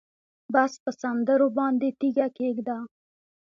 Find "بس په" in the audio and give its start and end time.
0.53-0.91